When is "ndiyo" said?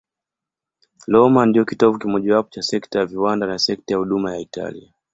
1.45-1.65